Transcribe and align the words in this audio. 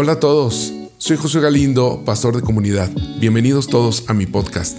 Hola 0.00 0.12
a 0.12 0.20
todos, 0.20 0.72
soy 0.98 1.16
José 1.16 1.40
Galindo, 1.40 2.04
pastor 2.04 2.36
de 2.36 2.40
comunidad. 2.40 2.88
Bienvenidos 3.18 3.66
todos 3.66 4.08
a 4.08 4.14
mi 4.14 4.26
podcast. 4.26 4.78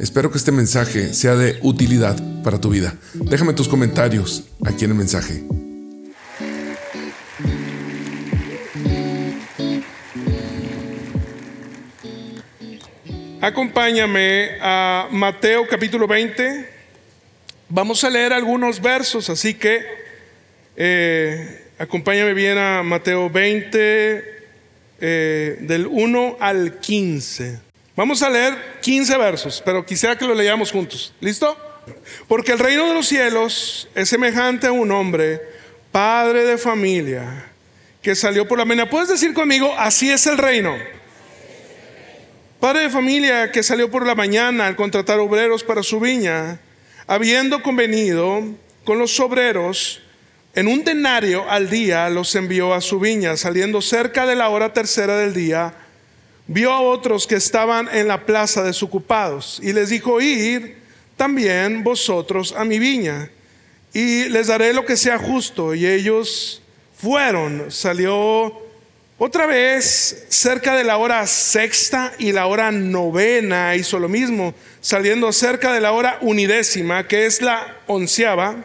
Espero 0.00 0.32
que 0.32 0.38
este 0.38 0.50
mensaje 0.50 1.14
sea 1.14 1.36
de 1.36 1.60
utilidad 1.62 2.20
para 2.42 2.60
tu 2.60 2.70
vida. 2.70 2.92
Déjame 3.14 3.52
tus 3.52 3.68
comentarios 3.68 4.48
aquí 4.66 4.84
en 4.84 4.90
el 4.90 4.96
mensaje. 4.96 5.44
Acompáñame 13.40 14.58
a 14.60 15.06
Mateo 15.12 15.68
capítulo 15.68 16.08
20. 16.08 16.68
Vamos 17.68 18.02
a 18.02 18.10
leer 18.10 18.32
algunos 18.32 18.82
versos, 18.82 19.30
así 19.30 19.54
que 19.54 19.84
eh, 20.74 21.64
acompáñame 21.78 22.34
bien 22.34 22.58
a 22.58 22.82
Mateo 22.82 23.30
20, 23.30 24.37
eh, 25.00 25.58
del 25.60 25.86
1 25.86 26.36
al 26.40 26.80
15. 26.80 27.60
Vamos 27.96 28.22
a 28.22 28.30
leer 28.30 28.78
15 28.80 29.16
versos, 29.16 29.62
pero 29.64 29.84
quisiera 29.84 30.16
que 30.16 30.24
lo 30.24 30.34
leamos 30.34 30.70
juntos. 30.70 31.12
¿Listo? 31.20 31.56
Porque 32.26 32.52
el 32.52 32.58
reino 32.58 32.86
de 32.86 32.94
los 32.94 33.08
cielos 33.08 33.88
es 33.94 34.08
semejante 34.08 34.66
a 34.66 34.72
un 34.72 34.90
hombre, 34.92 35.40
padre 35.90 36.44
de 36.44 36.58
familia, 36.58 37.46
que 38.02 38.14
salió 38.14 38.46
por 38.46 38.58
la 38.58 38.64
mañana. 38.64 38.90
¿Puedes 38.90 39.08
decir 39.08 39.34
conmigo, 39.34 39.74
así 39.76 40.10
es 40.10 40.26
el 40.26 40.38
reino? 40.38 40.76
Padre 42.60 42.82
de 42.82 42.90
familia 42.90 43.52
que 43.52 43.62
salió 43.62 43.90
por 43.90 44.04
la 44.04 44.14
mañana 44.14 44.66
al 44.66 44.76
contratar 44.76 45.20
obreros 45.20 45.62
para 45.62 45.82
su 45.82 46.00
viña, 46.00 46.60
habiendo 47.06 47.62
convenido 47.62 48.42
con 48.84 48.98
los 48.98 49.18
obreros, 49.20 50.02
en 50.58 50.66
un 50.66 50.82
denario 50.82 51.48
al 51.48 51.70
día 51.70 52.10
los 52.10 52.34
envió 52.34 52.74
a 52.74 52.80
su 52.80 52.98
viña. 52.98 53.36
Saliendo 53.36 53.80
cerca 53.80 54.26
de 54.26 54.34
la 54.34 54.48
hora 54.48 54.72
tercera 54.72 55.16
del 55.16 55.32
día, 55.32 55.72
vio 56.48 56.72
a 56.72 56.80
otros 56.80 57.28
que 57.28 57.36
estaban 57.36 57.88
en 57.92 58.08
la 58.08 58.26
plaza 58.26 58.64
desocupados 58.64 59.60
y 59.62 59.72
les 59.72 59.90
dijo, 59.90 60.20
ir 60.20 60.78
también 61.16 61.84
vosotros 61.84 62.52
a 62.58 62.64
mi 62.64 62.80
viña 62.80 63.30
y 63.92 64.24
les 64.30 64.48
daré 64.48 64.72
lo 64.72 64.84
que 64.84 64.96
sea 64.96 65.16
justo. 65.16 65.76
Y 65.76 65.86
ellos 65.86 66.60
fueron, 67.00 67.70
salió 67.70 68.52
otra 69.16 69.46
vez 69.46 70.26
cerca 70.28 70.74
de 70.74 70.82
la 70.82 70.96
hora 70.96 71.24
sexta 71.28 72.12
y 72.18 72.32
la 72.32 72.46
hora 72.46 72.72
novena, 72.72 73.76
hizo 73.76 74.00
lo 74.00 74.08
mismo, 74.08 74.54
saliendo 74.80 75.30
cerca 75.30 75.72
de 75.72 75.80
la 75.80 75.92
hora 75.92 76.18
unidécima, 76.20 77.06
que 77.06 77.26
es 77.26 77.42
la 77.42 77.76
onceava 77.86 78.64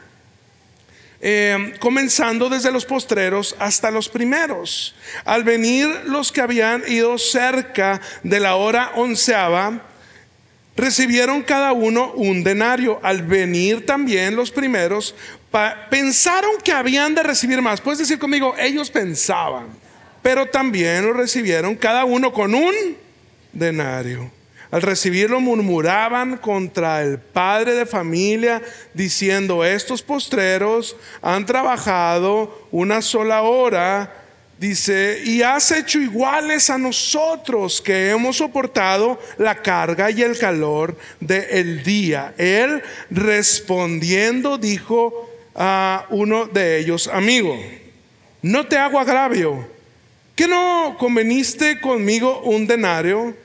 eh, 1.21 1.73
comenzando 1.79 2.49
desde 2.49 2.71
los 2.71 2.85
postreros 2.85 3.55
hasta 3.59 3.91
los 3.91 4.09
primeros. 4.09 4.95
Al 5.23 5.43
venir 5.43 5.87
los 6.05 6.31
que 6.31 6.41
habían 6.41 6.83
ido 6.87 7.17
cerca 7.17 8.01
de 8.23 8.39
la 8.39 8.55
hora 8.55 8.91
onceava, 8.95 9.81
recibieron 10.75 11.43
cada 11.43 11.73
uno 11.73 12.11
un 12.13 12.43
denario. 12.43 12.99
Al 13.03 13.21
venir 13.21 13.85
también 13.85 14.35
los 14.35 14.49
primeros, 14.49 15.13
pensaron 15.89 16.51
que 16.63 16.71
habían 16.71 17.13
de 17.13 17.23
recibir 17.23 17.61
más. 17.61 17.81
Puedes 17.81 17.99
decir 17.99 18.17
conmigo, 18.17 18.55
ellos 18.57 18.89
pensaban, 18.89 19.67
pero 20.23 20.47
también 20.47 21.05
lo 21.05 21.13
recibieron 21.13 21.75
cada 21.75 22.03
uno 22.03 22.33
con 22.33 22.55
un 22.55 22.73
denario. 23.53 24.31
Al 24.71 24.81
recibirlo 24.81 25.41
murmuraban 25.41 26.37
contra 26.37 27.03
el 27.03 27.19
padre 27.19 27.73
de 27.73 27.85
familia, 27.85 28.61
diciendo, 28.93 29.65
estos 29.65 30.01
postreros 30.01 30.95
han 31.21 31.45
trabajado 31.45 32.67
una 32.71 33.01
sola 33.01 33.41
hora, 33.41 34.13
dice, 34.57 35.21
y 35.25 35.41
has 35.41 35.71
hecho 35.71 35.99
iguales 35.99 36.69
a 36.69 36.77
nosotros 36.77 37.81
que 37.81 38.11
hemos 38.11 38.37
soportado 38.37 39.19
la 39.37 39.55
carga 39.61 40.09
y 40.09 40.21
el 40.21 40.37
calor 40.37 40.97
del 41.19 41.83
día. 41.83 42.33
Él 42.37 42.81
respondiendo 43.09 44.57
dijo 44.57 45.29
a 45.53 46.05
uno 46.11 46.45
de 46.45 46.79
ellos, 46.79 47.09
amigo, 47.09 47.59
no 48.41 48.65
te 48.67 48.77
hago 48.77 48.99
agravio, 48.99 49.67
que 50.33 50.47
no 50.47 50.95
conveniste 50.97 51.81
conmigo 51.81 52.39
un 52.43 52.65
denario 52.65 53.35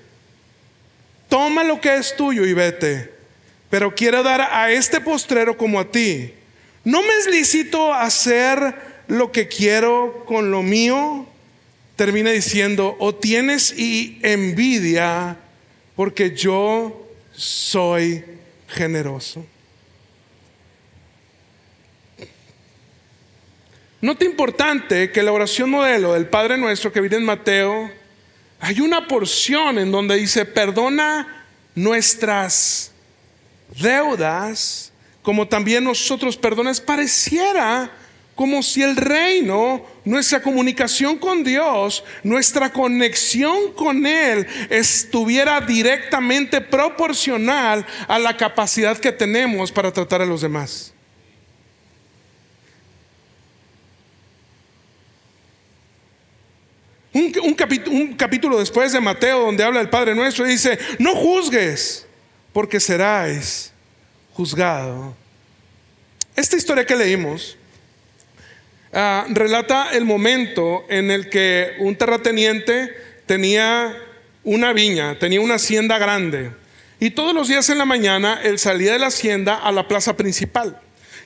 toma 1.28 1.64
lo 1.64 1.80
que 1.80 1.96
es 1.96 2.16
tuyo 2.16 2.44
y 2.44 2.52
vete. 2.52 3.12
Pero 3.70 3.94
quiero 3.94 4.22
dar 4.22 4.40
a 4.40 4.70
este 4.70 5.00
postrero 5.00 5.56
como 5.56 5.80
a 5.80 5.90
ti. 5.90 6.32
¿No 6.84 7.02
me 7.02 7.08
es 7.18 7.26
lícito 7.26 7.92
hacer 7.92 8.74
lo 9.08 9.32
que 9.32 9.48
quiero 9.48 10.24
con 10.26 10.50
lo 10.50 10.62
mío? 10.62 11.26
Termina 11.96 12.30
diciendo, 12.30 12.96
o 13.00 13.14
tienes 13.14 13.76
y 13.76 14.18
envidia 14.22 15.36
porque 15.96 16.36
yo 16.36 17.08
soy 17.32 18.24
generoso. 18.68 19.44
Nota 24.00 24.24
importante 24.24 25.10
que 25.10 25.22
la 25.22 25.32
oración 25.32 25.70
modelo 25.70 26.12
del 26.12 26.26
Padre 26.26 26.58
Nuestro 26.58 26.92
que 26.92 27.00
viene 27.00 27.16
en 27.16 27.24
Mateo 27.24 27.90
hay 28.60 28.80
una 28.80 29.06
porción 29.06 29.78
en 29.78 29.92
donde 29.92 30.16
dice, 30.16 30.44
perdona 30.44 31.44
nuestras 31.74 32.90
deudas, 33.80 34.92
como 35.22 35.46
también 35.46 35.84
nosotros 35.84 36.36
perdones. 36.36 36.80
Pareciera 36.80 37.90
como 38.34 38.62
si 38.62 38.82
el 38.82 38.96
reino, 38.96 39.84
nuestra 40.04 40.42
comunicación 40.42 41.16
con 41.16 41.42
Dios, 41.42 42.04
nuestra 42.22 42.70
conexión 42.72 43.72
con 43.72 44.06
Él 44.06 44.46
estuviera 44.68 45.60
directamente 45.60 46.60
proporcional 46.60 47.84
a 48.06 48.18
la 48.18 48.36
capacidad 48.36 48.98
que 48.98 49.10
tenemos 49.10 49.72
para 49.72 49.90
tratar 49.90 50.20
a 50.20 50.26
los 50.26 50.42
demás. 50.42 50.92
Un, 57.16 57.54
capítulo, 58.18 58.58
después 58.58 58.92
de 58.92 59.00
Mateo 59.00 59.46
donde 59.46 59.64
habla 59.64 59.80
el 59.80 59.88
Padre 59.88 60.14
Nuestro 60.14 60.44
dice, 60.44 60.78
no 60.98 61.14
juzgues 61.14 62.06
porque 62.52 62.78
serás 62.78 63.72
juzgado. 64.34 65.16
Esta 66.34 66.56
historia 66.56 66.84
que 66.84 66.94
leímos 66.94 67.56
ah, 68.92 69.24
relata 69.30 69.92
el 69.92 70.04
momento 70.04 70.84
en 70.90 71.10
el 71.10 71.30
que 71.30 71.76
un 71.78 71.96
terrateniente 71.96 72.94
tenía 73.24 73.96
una 74.44 74.74
viña, 74.74 75.18
tenía 75.18 75.40
una 75.40 75.54
hacienda 75.54 75.96
grande. 75.96 76.50
Y 77.00 77.10
todos 77.10 77.34
los 77.34 77.48
días 77.48 77.70
en 77.70 77.78
la 77.78 77.86
mañana 77.86 78.40
él 78.42 78.58
salía 78.58 78.92
de 78.92 78.98
la 78.98 79.06
hacienda 79.06 79.56
a 79.56 79.72
la 79.72 79.88
plaza 79.88 80.18
principal. 80.18 80.78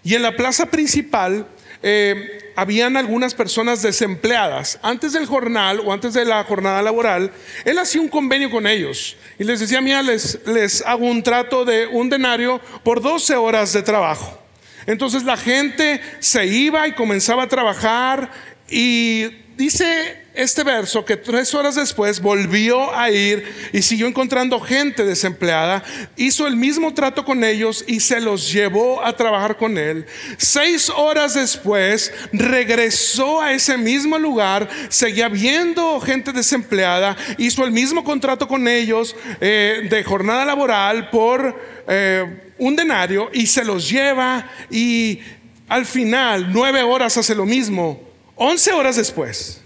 Y 0.05 0.15
en 0.15 0.23
la 0.23 0.37
plaza 0.37 0.67
principal 0.67 1.49
eh, 1.83 2.53
habían 2.57 2.97
algunas 2.97 3.35
personas 3.35 3.83
desempleadas. 3.83 4.79
Antes 4.83 5.13
del 5.13 5.27
jornal 5.27 5.81
o 5.85 5.93
antes 5.93 6.15
de 6.15 6.25
la 6.25 6.45
jornada 6.45 6.83
laboral, 6.83 7.33
él 7.65 7.79
hacía 7.79 8.01
un 8.01 8.09
convenio 8.09 8.51
con 8.51 8.67
ellos 8.67 9.17
y 9.39 9.45
les 9.45 9.61
decía, 9.61 9.81
mira, 9.81 10.03
les, 10.03 10.41
les 10.47 10.83
hago 10.83 11.07
un 11.07 11.23
trato 11.23 11.65
de 11.65 11.87
un 11.87 12.11
denario 12.11 12.61
por 12.83 13.01
12 13.01 13.35
horas 13.37 13.73
de 13.73 13.83
trabajo. 13.83 14.39
Entonces 14.87 15.25
la 15.25 15.37
gente 15.37 16.01
se 16.19 16.47
iba 16.47 16.87
y 16.89 16.93
comenzaba 16.93 17.45
a 17.45 17.49
trabajar 17.49 18.31
y 18.69 19.29
dice 19.61 20.17
este 20.33 20.65
verso 20.65 21.05
que 21.05 21.19
tres 21.19 21.53
horas 21.53 21.75
después 21.75 22.19
volvió 22.21 22.97
a 22.97 23.11
ir 23.11 23.45
y 23.75 23.83
siguió 23.83 24.07
encontrando 24.07 24.59
gente 24.59 25.05
desempleada, 25.05 25.85
hizo 26.17 26.47
el 26.47 26.57
mismo 26.57 26.95
trato 26.95 27.27
con 27.27 27.45
ellos 27.45 27.85
y 27.87 28.01
se 28.01 28.23
los 28.23 28.51
llevó 28.51 29.05
a 29.05 29.15
trabajar 29.15 29.59
con 29.59 29.77
él. 29.77 30.07
Seis 30.39 30.89
horas 30.89 31.35
después 31.35 32.11
regresó 32.33 33.43
a 33.43 33.53
ese 33.53 33.77
mismo 33.77 34.19
lugar, 34.19 34.67
seguía 34.89 35.29
viendo 35.29 36.01
gente 36.01 36.33
desempleada, 36.33 37.15
hizo 37.37 37.63
el 37.63 37.71
mismo 37.71 38.03
contrato 38.03 38.49
con 38.49 38.67
ellos 38.67 39.15
eh, 39.43 39.89
de 39.91 40.05
jornada 40.05 40.47
laboral 40.47 41.11
por 41.11 41.83
eh, 41.87 42.53
un 42.57 42.77
denario 42.77 43.29
y 43.35 43.47
se 43.47 43.63
los 43.63 43.91
lleva 43.91 44.51
y 44.71 45.21
al 45.69 45.85
final 45.85 46.51
nueve 46.51 46.83
horas 46.83 47.19
hace 47.19 47.35
lo 47.35 47.45
mismo. 47.45 48.10
Once 48.43 48.73
horas 48.73 48.97
después 48.97 49.61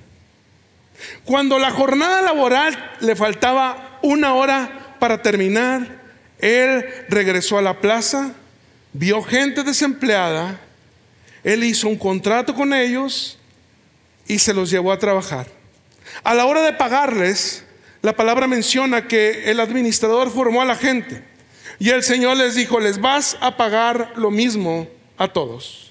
cuando 1.24 1.58
la 1.58 1.70
jornada 1.70 2.22
laboral 2.22 2.92
le 3.00 3.16
faltaba 3.16 3.98
una 4.02 4.34
hora 4.34 4.96
para 4.98 5.22
terminar, 5.22 6.02
él 6.38 6.84
regresó 7.08 7.58
a 7.58 7.62
la 7.62 7.80
plaza, 7.80 8.32
vio 8.92 9.22
gente 9.22 9.62
desempleada, 9.62 10.60
él 11.42 11.64
hizo 11.64 11.88
un 11.88 11.96
contrato 11.96 12.54
con 12.54 12.72
ellos 12.72 13.38
y 14.26 14.38
se 14.38 14.54
los 14.54 14.70
llevó 14.70 14.92
a 14.92 14.98
trabajar. 14.98 15.46
A 16.22 16.34
la 16.34 16.46
hora 16.46 16.62
de 16.62 16.72
pagarles, 16.72 17.64
la 18.02 18.14
palabra 18.14 18.46
menciona 18.46 19.08
que 19.08 19.50
el 19.50 19.60
administrador 19.60 20.30
formó 20.30 20.62
a 20.62 20.66
la 20.66 20.76
gente 20.76 21.22
y 21.78 21.90
el 21.90 22.02
Señor 22.02 22.36
les 22.36 22.54
dijo, 22.54 22.80
les 22.80 23.00
vas 23.00 23.36
a 23.40 23.56
pagar 23.56 24.12
lo 24.16 24.30
mismo 24.30 24.88
a 25.16 25.28
todos. 25.28 25.83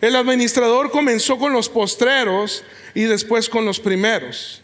El 0.00 0.16
administrador 0.16 0.90
comenzó 0.90 1.38
con 1.38 1.52
los 1.52 1.68
postreros 1.68 2.64
y 2.94 3.02
después 3.02 3.48
con 3.48 3.64
los 3.64 3.80
primeros. 3.80 4.62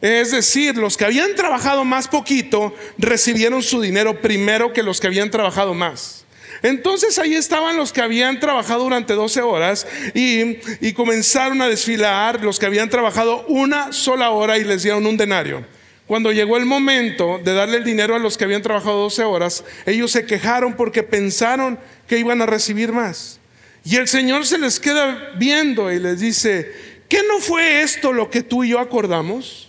Es 0.00 0.30
decir, 0.30 0.76
los 0.76 0.96
que 0.96 1.04
habían 1.04 1.34
trabajado 1.34 1.84
más 1.84 2.06
poquito 2.06 2.74
recibieron 2.98 3.62
su 3.62 3.80
dinero 3.80 4.20
primero 4.20 4.72
que 4.72 4.82
los 4.82 5.00
que 5.00 5.08
habían 5.08 5.30
trabajado 5.30 5.74
más. 5.74 6.24
Entonces 6.62 7.18
ahí 7.18 7.34
estaban 7.34 7.76
los 7.76 7.92
que 7.92 8.00
habían 8.00 8.40
trabajado 8.40 8.84
durante 8.84 9.14
12 9.14 9.42
horas 9.42 9.86
y, 10.14 10.58
y, 10.80 10.92
comenzaron 10.92 11.62
a 11.62 11.68
desfilar 11.68 12.42
los 12.42 12.58
que 12.58 12.66
habían 12.66 12.88
trabajado 12.88 13.44
una 13.46 13.92
sola 13.92 14.30
hora 14.30 14.58
y 14.58 14.64
les 14.64 14.82
dieron 14.82 15.06
un 15.06 15.16
denario. 15.16 15.64
Cuando 16.06 16.32
llegó 16.32 16.56
el 16.56 16.64
momento 16.64 17.38
de 17.44 17.52
darle 17.52 17.76
el 17.76 17.84
dinero 17.84 18.16
a 18.16 18.18
los 18.18 18.38
que 18.38 18.44
habían 18.44 18.62
trabajado 18.62 19.02
12 19.02 19.24
horas, 19.24 19.64
ellos 19.86 20.10
se 20.10 20.24
quejaron 20.24 20.74
porque 20.74 21.02
pensaron 21.02 21.78
que 22.08 22.18
iban 22.18 22.40
a 22.40 22.46
recibir 22.46 22.92
más. 22.92 23.38
Y 23.84 23.96
el 23.96 24.08
Señor 24.08 24.46
se 24.46 24.58
les 24.58 24.78
queda 24.80 25.32
viendo 25.36 25.90
y 25.92 25.98
les 25.98 26.20
dice, 26.20 26.72
¿qué 27.08 27.22
no 27.26 27.38
fue 27.40 27.82
esto 27.82 28.12
lo 28.12 28.30
que 28.30 28.42
tú 28.42 28.64
y 28.64 28.70
yo 28.70 28.78
acordamos? 28.78 29.68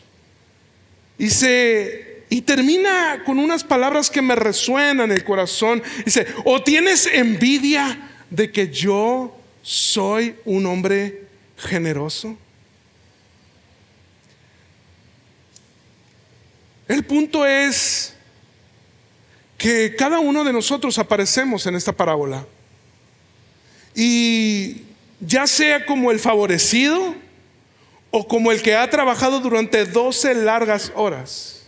Y 1.17 1.29
se 1.29 2.09
y 2.29 2.41
termina 2.41 3.23
con 3.25 3.39
unas 3.39 3.63
palabras 3.63 4.09
que 4.09 4.21
me 4.21 4.35
resuenan 4.35 5.09
en 5.09 5.17
el 5.17 5.23
corazón. 5.23 5.81
Dice, 6.05 6.27
"O 6.45 6.61
tienes 6.61 7.07
envidia 7.07 8.09
de 8.29 8.51
que 8.51 8.69
yo 8.69 9.35
soy 9.63 10.35
un 10.45 10.67
hombre 10.67 11.23
generoso." 11.57 12.37
El 16.87 17.03
punto 17.03 17.45
es 17.45 18.13
que 19.57 19.95
cada 19.95 20.19
uno 20.19 20.43
de 20.43 20.53
nosotros 20.53 20.97
aparecemos 20.97 21.65
en 21.65 21.75
esta 21.75 21.91
parábola. 21.91 22.45
Y 23.95 24.83
ya 25.19 25.47
sea 25.47 25.85
como 25.85 26.11
el 26.11 26.19
favorecido 26.19 27.15
o 28.11 28.27
como 28.27 28.51
el 28.51 28.61
que 28.61 28.75
ha 28.75 28.89
trabajado 28.89 29.39
durante 29.39 29.85
12 29.85 30.35
largas 30.35 30.91
horas. 30.95 31.63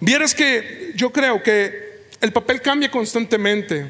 Vieras 0.00 0.34
que 0.34 0.92
yo 0.96 1.12
creo 1.12 1.42
que 1.42 1.90
el 2.20 2.32
papel 2.32 2.62
cambia 2.62 2.90
constantemente 2.90 3.86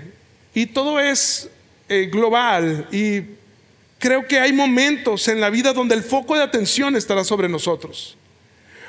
y 0.54 0.66
todo 0.66 0.98
es 0.98 1.48
eh, 1.88 2.08
global 2.10 2.88
y 2.90 3.22
creo 3.98 4.26
que 4.26 4.40
hay 4.40 4.52
momentos 4.52 5.28
en 5.28 5.40
la 5.40 5.50
vida 5.50 5.72
donde 5.72 5.94
el 5.94 6.02
foco 6.02 6.34
de 6.34 6.42
atención 6.42 6.96
estará 6.96 7.22
sobre 7.22 7.48
nosotros. 7.48 8.16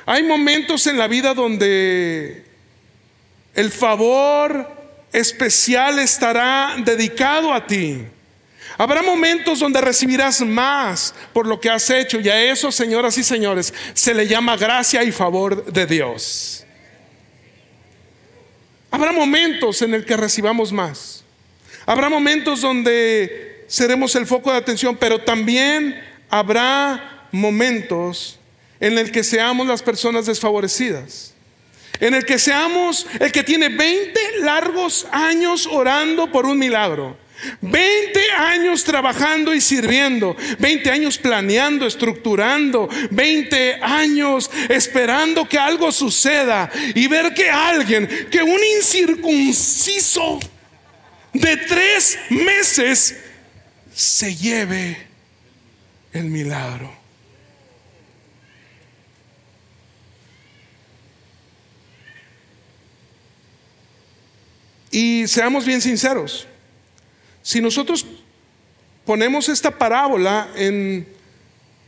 Hay 0.04 0.24
momentos 0.24 0.86
en 0.88 0.98
la 0.98 1.06
vida 1.06 1.32
donde 1.34 2.44
el 3.54 3.70
favor 3.70 4.81
especial 5.12 5.98
estará 5.98 6.74
dedicado 6.78 7.52
a 7.52 7.66
ti. 7.66 8.04
Habrá 8.78 9.02
momentos 9.02 9.60
donde 9.60 9.80
recibirás 9.80 10.40
más 10.40 11.14
por 11.32 11.46
lo 11.46 11.60
que 11.60 11.68
has 11.68 11.88
hecho 11.90 12.18
y 12.20 12.28
a 12.28 12.42
eso, 12.42 12.72
señoras 12.72 13.18
y 13.18 13.22
señores, 13.22 13.72
se 13.92 14.14
le 14.14 14.26
llama 14.26 14.56
gracia 14.56 15.04
y 15.04 15.12
favor 15.12 15.64
de 15.70 15.86
Dios. 15.86 16.64
Habrá 18.90 19.12
momentos 19.12 19.82
en 19.82 19.94
el 19.94 20.04
que 20.04 20.16
recibamos 20.16 20.72
más. 20.72 21.24
Habrá 21.84 22.08
momentos 22.08 22.60
donde 22.60 23.64
seremos 23.68 24.14
el 24.16 24.26
foco 24.26 24.52
de 24.52 24.58
atención, 24.58 24.96
pero 24.96 25.20
también 25.20 26.02
habrá 26.30 27.26
momentos 27.30 28.38
en 28.80 28.98
el 28.98 29.10
que 29.10 29.24
seamos 29.24 29.66
las 29.66 29.82
personas 29.82 30.26
desfavorecidas 30.26 31.31
en 32.02 32.14
el 32.14 32.26
que 32.26 32.36
seamos 32.36 33.06
el 33.20 33.30
que 33.30 33.44
tiene 33.44 33.68
20 33.68 34.20
largos 34.40 35.06
años 35.12 35.68
orando 35.70 36.30
por 36.32 36.46
un 36.46 36.58
milagro. 36.58 37.16
20 37.60 38.20
años 38.38 38.82
trabajando 38.82 39.54
y 39.54 39.60
sirviendo, 39.60 40.36
20 40.58 40.90
años 40.90 41.18
planeando, 41.18 41.86
estructurando, 41.86 42.88
20 43.10 43.78
años 43.82 44.50
esperando 44.68 45.48
que 45.48 45.58
algo 45.58 45.92
suceda 45.92 46.70
y 46.94 47.06
ver 47.06 47.34
que 47.34 47.48
alguien, 47.48 48.08
que 48.30 48.42
un 48.42 48.60
incircunciso 48.78 50.40
de 51.32 51.56
tres 51.56 52.18
meses 52.30 53.16
se 53.94 54.34
lleve 54.34 55.06
el 56.12 56.24
milagro. 56.24 57.01
Y 64.92 65.26
seamos 65.26 65.64
bien 65.64 65.80
sinceros, 65.80 66.46
si 67.42 67.62
nosotros 67.62 68.06
ponemos 69.06 69.48
esta 69.48 69.70
parábola 69.70 70.48
en 70.54 71.08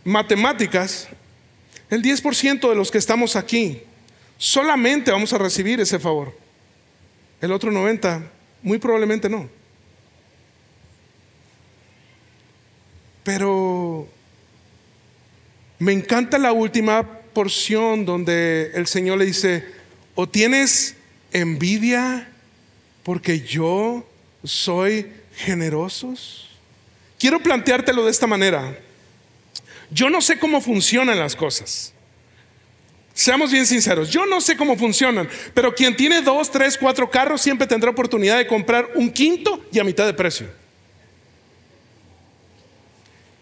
matemáticas, 0.02 1.06
el 1.90 2.02
10% 2.02 2.68
de 2.68 2.74
los 2.74 2.90
que 2.90 2.98
estamos 2.98 3.36
aquí 3.36 3.82
solamente 4.38 5.12
vamos 5.12 5.32
a 5.34 5.38
recibir 5.38 5.80
ese 5.80 5.98
favor. 5.98 6.36
El 7.40 7.52
otro 7.52 7.70
90% 7.70 8.22
muy 8.62 8.78
probablemente 8.78 9.28
no. 9.28 9.50
Pero 13.22 14.08
me 15.78 15.92
encanta 15.92 16.38
la 16.38 16.52
última 16.52 17.06
porción 17.34 18.06
donde 18.06 18.70
el 18.74 18.86
Señor 18.86 19.18
le 19.18 19.26
dice, 19.26 19.66
o 20.14 20.26
tienes 20.26 20.96
envidia 21.32 22.30
porque 23.04 23.40
yo 23.40 24.04
soy 24.42 25.06
generosos? 25.36 26.48
Quiero 27.18 27.40
planteártelo 27.40 28.04
de 28.04 28.10
esta 28.10 28.26
manera. 28.26 28.76
Yo 29.90 30.10
no 30.10 30.20
sé 30.20 30.38
cómo 30.38 30.60
funcionan 30.60 31.18
las 31.18 31.36
cosas. 31.36 31.92
Seamos 33.12 33.52
bien 33.52 33.64
sinceros, 33.64 34.10
yo 34.10 34.26
no 34.26 34.40
sé 34.40 34.56
cómo 34.56 34.76
funcionan, 34.76 35.28
pero 35.54 35.72
quien 35.72 35.94
tiene 35.94 36.20
dos, 36.20 36.50
tres, 36.50 36.76
cuatro 36.76 37.08
carros 37.08 37.40
siempre 37.40 37.64
tendrá 37.64 37.90
oportunidad 37.90 38.38
de 38.38 38.46
comprar 38.48 38.90
un 38.96 39.08
quinto 39.08 39.64
y 39.70 39.78
a 39.78 39.84
mitad 39.84 40.04
de 40.04 40.14
precio. 40.14 40.48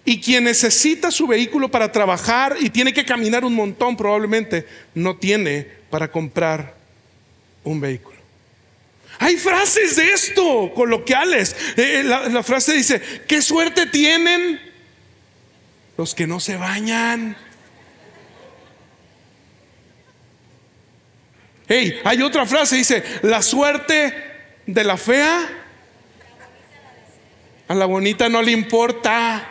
Y 0.04 0.21
quien 0.21 0.45
necesita 0.45 1.11
su 1.11 1.26
vehículo 1.26 1.71
para 1.71 1.90
trabajar 1.90 2.57
y 2.61 2.69
tiene 2.69 2.92
que 2.92 3.07
caminar 3.07 3.47
un 3.47 3.54
montón 3.54 3.97
probablemente 3.97 4.66
no 4.95 5.16
tiene 5.16 5.66
para 5.88 6.11
comprar 6.11 6.75
un 7.64 7.81
vehículo. 7.81 8.12
Hay 9.23 9.37
frases 9.37 9.95
de 9.95 10.11
esto, 10.11 10.73
coloquiales. 10.75 11.55
Eh, 11.76 12.00
eh, 12.00 12.02
la, 12.02 12.43
frase 12.43 12.73
dice, 12.73 13.00
¿qué 13.29 13.41
suerte 13.41 13.87
tienen 13.87 14.61
los 15.97 16.12
que 16.12 16.26
no 16.26 16.41
se 16.41 16.57
bañan? 16.57 17.37
Hey, 21.69 22.00
hay 22.02 22.21
otra 22.21 22.47
frase, 22.47 22.75
dice, 22.75 23.05
la 23.23 23.43
suerte 23.43 24.12
de 24.67 24.83
la 24.83 24.97
fea 24.97 25.49
a 27.69 27.75
la 27.76 27.87
bonita 27.87 28.29
no 28.29 28.43
le 28.43 28.50
importa. 28.50 29.49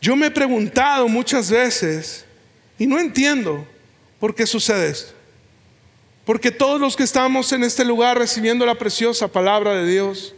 Yo 0.00 0.14
me 0.14 0.28
he 0.28 0.30
preguntado 0.30 1.08
muchas 1.08 1.50
veces 1.50 2.24
y 2.78 2.86
no 2.86 3.00
entiendo 3.00 3.71
¿Por 4.22 4.36
qué 4.36 4.46
sucede 4.46 4.88
esto? 4.88 5.14
Porque 6.24 6.52
todos 6.52 6.80
los 6.80 6.94
que 6.94 7.02
estamos 7.02 7.50
en 7.50 7.64
este 7.64 7.84
lugar 7.84 8.16
recibiendo 8.16 8.64
la 8.64 8.76
preciosa 8.76 9.26
palabra 9.26 9.74
de 9.74 9.84
Dios, 9.84 10.32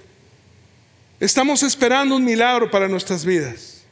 estamos 1.21 1.62
esperando 1.62 2.17
un 2.17 2.25
milagro 2.25 2.71
para 2.71 2.88
nuestras 2.88 3.26
vidas. 3.26 3.83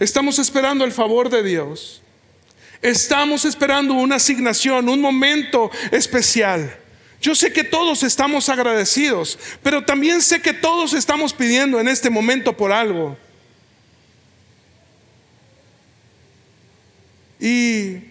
Estamos 0.00 0.38
esperando 0.38 0.82
el 0.82 0.92
favor 0.92 1.28
de 1.28 1.42
Dios. 1.42 2.00
Estamos 2.80 3.44
esperando 3.44 3.92
una 3.92 4.16
asignación, 4.16 4.88
un 4.88 5.02
momento 5.02 5.70
especial. 5.90 6.74
Yo 7.20 7.34
sé 7.34 7.52
que 7.52 7.64
todos 7.64 8.04
estamos 8.04 8.48
agradecidos, 8.48 9.38
pero 9.62 9.84
también 9.84 10.22
sé 10.22 10.40
que 10.40 10.54
todos 10.54 10.94
estamos 10.94 11.34
pidiendo 11.34 11.78
en 11.78 11.88
este 11.88 12.08
momento 12.08 12.56
por 12.56 12.72
algo. 12.72 13.14
Y 17.38 18.07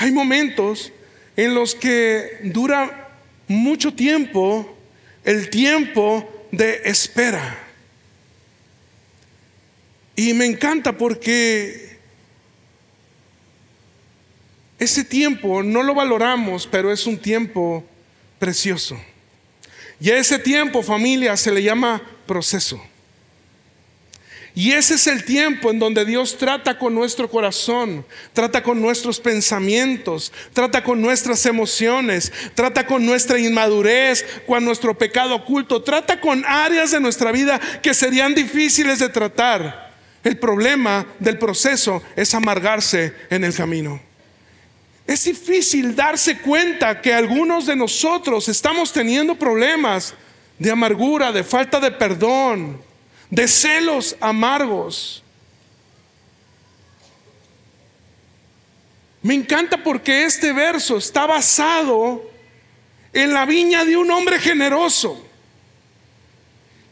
hay 0.00 0.10
momentos 0.12 0.92
en 1.36 1.54
los 1.54 1.74
que 1.74 2.38
dura 2.44 3.10
mucho 3.48 3.92
tiempo 3.92 4.74
el 5.24 5.50
tiempo 5.50 6.48
de 6.50 6.80
espera. 6.86 7.58
Y 10.16 10.32
me 10.32 10.46
encanta 10.46 10.96
porque 10.96 11.98
ese 14.78 15.04
tiempo 15.04 15.62
no 15.62 15.82
lo 15.82 15.94
valoramos, 15.94 16.66
pero 16.66 16.90
es 16.90 17.06
un 17.06 17.18
tiempo 17.18 17.84
precioso. 18.38 18.98
Y 20.00 20.08
a 20.08 20.16
ese 20.16 20.38
tiempo, 20.38 20.82
familia, 20.82 21.36
se 21.36 21.52
le 21.52 21.62
llama 21.62 22.00
proceso. 22.26 22.82
Y 24.54 24.72
ese 24.72 24.94
es 24.94 25.06
el 25.06 25.24
tiempo 25.24 25.70
en 25.70 25.78
donde 25.78 26.04
Dios 26.04 26.36
trata 26.36 26.76
con 26.76 26.94
nuestro 26.94 27.30
corazón, 27.30 28.04
trata 28.32 28.62
con 28.62 28.80
nuestros 28.80 29.20
pensamientos, 29.20 30.32
trata 30.52 30.82
con 30.82 31.00
nuestras 31.00 31.46
emociones, 31.46 32.32
trata 32.54 32.84
con 32.84 33.06
nuestra 33.06 33.38
inmadurez, 33.38 34.24
con 34.46 34.64
nuestro 34.64 34.98
pecado 34.98 35.36
oculto, 35.36 35.82
trata 35.82 36.20
con 36.20 36.44
áreas 36.44 36.90
de 36.90 37.00
nuestra 37.00 37.30
vida 37.30 37.60
que 37.80 37.94
serían 37.94 38.34
difíciles 38.34 38.98
de 38.98 39.08
tratar. 39.08 39.90
El 40.24 40.36
problema 40.36 41.06
del 41.18 41.38
proceso 41.38 42.02
es 42.16 42.34
amargarse 42.34 43.14
en 43.30 43.44
el 43.44 43.54
camino. 43.54 44.00
Es 45.06 45.24
difícil 45.24 45.94
darse 45.96 46.38
cuenta 46.38 47.00
que 47.00 47.14
algunos 47.14 47.66
de 47.66 47.76
nosotros 47.76 48.48
estamos 48.48 48.92
teniendo 48.92 49.34
problemas 49.34 50.14
de 50.58 50.70
amargura, 50.70 51.32
de 51.32 51.42
falta 51.42 51.80
de 51.80 51.90
perdón, 51.90 52.89
de 53.30 53.46
celos 53.46 54.16
amargos. 54.20 55.22
Me 59.22 59.34
encanta 59.34 59.82
porque 59.82 60.24
este 60.24 60.52
verso 60.52 60.96
está 60.96 61.26
basado 61.26 62.28
en 63.12 63.32
la 63.32 63.44
viña 63.44 63.84
de 63.84 63.96
un 63.96 64.10
hombre 64.10 64.38
generoso. 64.38 65.26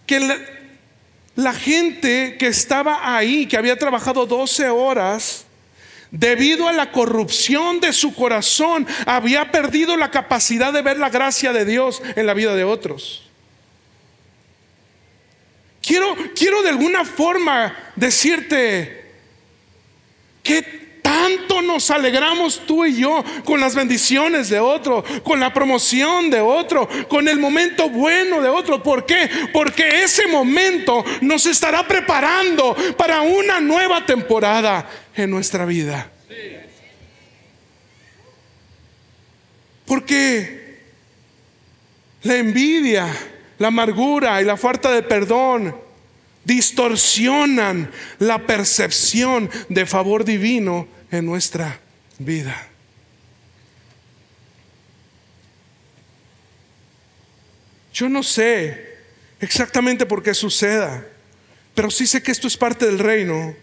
Que 0.07 0.21
la, 1.35 1.52
gente 1.52 2.37
que 2.38 2.47
estaba 2.47 3.16
ahí, 3.16 3.47
que 3.47 3.57
había 3.57 3.76
trabajado 3.76 4.26
12 4.26 4.68
horas, 4.68 5.45
debido 6.11 6.68
a 6.68 6.73
la 6.73 6.92
corrupción 6.92 7.80
de 7.80 7.92
su 7.92 8.14
corazón, 8.14 8.87
había 9.07 9.50
perdido 9.50 9.97
la 9.97 10.11
capacidad 10.11 10.73
de 10.73 10.83
ver 10.83 10.99
la 10.99 11.11
gracia 11.11 11.52
de 11.52 11.64
Dios 11.64 12.02
en 12.16 12.26
la 12.26 12.35
vida 12.35 12.54
de 12.54 12.64
otros. 12.64 13.27
Quiero, 15.88 16.14
quiero 16.37 16.61
de 16.61 16.68
alguna 16.68 17.02
forma 17.02 17.75
decirte 17.97 19.07
que 20.42 20.61
tanto 21.00 21.62
nos 21.62 21.90
alegramos 21.90 22.61
tú 22.66 22.85
y 22.85 23.00
yo 23.00 23.25
con 23.42 23.59
las 23.59 23.75
bendiciones 23.75 24.50
de 24.50 24.61
otro, 24.61 25.02
con 25.25 25.40
la 25.40 25.50
promoción 25.54 26.28
de 26.28 26.42
otro, 26.42 26.87
con 27.09 27.26
el 27.26 27.38
momento 27.38 27.88
bueno 27.88 28.42
de 28.42 28.50
otro. 28.50 28.83
¿Por 28.83 29.07
qué? 29.07 29.30
Porque 29.50 30.02
ese 30.02 30.26
momento 30.26 31.02
nos 31.23 31.47
estará 31.47 31.88
preparando 31.88 32.76
para 32.99 33.23
una 33.23 33.59
nueva 33.59 34.04
temporada 34.04 34.87
en 35.14 35.30
nuestra 35.30 35.64
vida. 35.64 36.12
Porque 39.87 40.83
la 42.25 42.37
envidia 42.37 43.09
la 43.58 43.68
amargura 43.68 44.40
y 44.40 44.44
la 44.44 44.56
falta 44.56 44.90
de 44.90 45.02
perdón 45.02 45.74
distorsionan 46.44 47.90
la 48.18 48.38
percepción 48.46 49.50
de 49.68 49.84
favor 49.84 50.24
divino 50.24 50.88
en 51.10 51.26
nuestra 51.26 51.78
vida. 52.18 52.68
Yo 57.92 58.08
no 58.08 58.22
sé 58.22 58.96
exactamente 59.40 60.06
por 60.06 60.22
qué 60.22 60.32
suceda, 60.32 61.04
pero 61.74 61.90
sí 61.90 62.06
sé 62.06 62.22
que 62.22 62.30
esto 62.30 62.46
es 62.46 62.56
parte 62.56 62.86
del 62.86 62.98
reino 62.98 63.54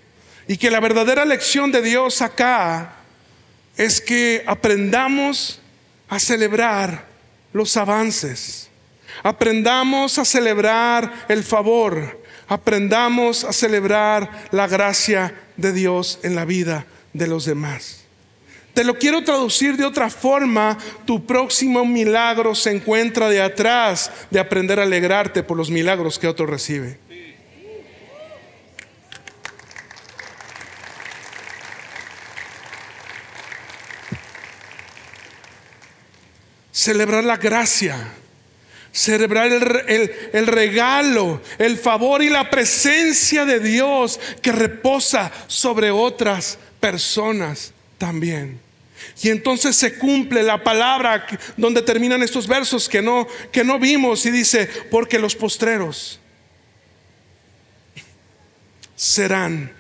y 0.48 0.58
que 0.58 0.70
la 0.70 0.80
verdadera 0.80 1.26
lección 1.26 1.72
de 1.72 1.82
Dios 1.82 2.22
acá 2.22 2.98
es 3.78 4.00
que 4.00 4.44
aprendamos 4.46 5.60
a 6.08 6.20
celebrar 6.20 7.08
los 7.52 7.78
avances 7.78 8.70
Aprendamos 9.24 10.18
a 10.20 10.26
celebrar 10.26 11.26
el 11.28 11.44
favor. 11.44 12.22
Aprendamos 12.48 13.44
a 13.44 13.54
celebrar 13.54 14.48
la 14.52 14.68
gracia 14.68 15.34
de 15.58 15.72
Dios 15.74 16.20
en 16.24 16.36
la 16.36 16.46
vida 16.46 16.86
de 17.14 17.28
los 17.28 17.46
demás. 17.46 18.06
Te 18.76 18.84
lo 18.84 18.96
quiero 18.96 19.24
traducir 19.24 19.78
de 19.78 19.86
otra 19.86 20.10
forma. 20.10 20.78
Tu 21.06 21.26
próximo 21.26 21.86
milagro 21.86 22.54
se 22.54 22.72
encuentra 22.72 23.30
de 23.30 23.42
atrás 23.42 24.12
de 24.30 24.40
aprender 24.40 24.80
a 24.80 24.84
alegrarte 24.84 25.44
por 25.44 25.56
los 25.56 25.72
milagros 25.72 26.20
que 26.20 26.28
otro 26.28 26.46
recibe. 26.46 27.00
Celebrar 36.74 37.24
la 37.24 37.38
gracia 37.38 38.12
celebrar 38.96 39.52
el, 39.52 40.48
regalo, 40.48 41.42
el 41.58 41.78
favor 41.78 42.24
y 42.24 42.30
la 42.30 42.50
presencia 42.50 43.44
de 43.44 43.60
Dios 43.60 44.18
que 44.42 44.54
reposa 44.54 45.34
sobre 45.48 45.92
otras 45.92 46.58
personas 46.80 47.74
también. 47.98 48.62
Y 49.22 49.30
entonces 49.30 49.76
se 49.76 49.98
cumple 49.98 50.44
la 50.44 50.64
palabra 50.64 51.28
donde 51.58 51.82
terminan 51.82 52.24
estos 52.24 52.48
versos 52.48 52.88
que 52.88 53.02
no, 53.02 53.28
que 53.52 53.66
no 53.66 53.80
vimos 53.80 54.26
y 54.26 54.32
dice, 54.32 54.70
porque 54.90 55.20
los 55.20 55.36
postreros 55.36 56.22
serán 58.96 59.74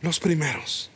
los 0.00 0.18
primeros. 0.18 0.90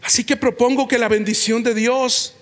Así 0.00 0.24
que 0.24 0.36
propongo 0.36 0.88
que 0.88 0.96
la 0.96 1.08
bendición 1.08 1.62
de 1.62 1.74
Dios 1.74 2.35